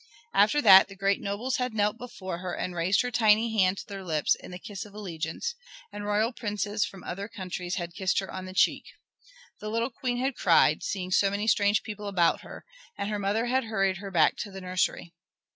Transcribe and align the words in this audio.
After 0.33 0.63
that 0.63 0.87
the 0.87 0.95
great 0.95 1.21
nobles 1.21 1.57
had 1.57 1.75
knelt 1.75 1.99
before 1.99 2.39
her 2.39 2.55
and 2.55 2.73
raised 2.75 3.03
her 3.03 3.11
tiny 3.11 3.55
hand 3.59 3.77
to 3.77 3.85
their 3.85 4.03
lips 4.03 4.33
in 4.33 4.49
the 4.49 4.57
kiss 4.57 4.83
of 4.83 4.95
allegiance, 4.95 5.53
and 5.91 6.03
royal 6.03 6.33
princes 6.33 6.83
from 6.83 7.03
other 7.03 7.27
countries 7.27 7.75
had 7.75 7.93
kissed 7.93 8.17
her 8.17 8.31
on 8.33 8.45
the 8.45 8.53
cheek. 8.55 8.85
The 9.59 9.69
little 9.69 9.91
Queen 9.91 10.17
had 10.17 10.35
cried, 10.35 10.81
seeing 10.81 11.11
so 11.11 11.29
many 11.29 11.45
strange 11.45 11.83
people 11.83 12.07
about 12.07 12.41
her, 12.41 12.65
and 12.97 13.11
her 13.11 13.19
mother 13.19 13.45
had 13.45 13.65
hurried 13.65 13.97
her 13.97 14.09
back 14.09 14.37
to 14.37 14.49
the 14.49 14.59
nursery. 14.59 15.13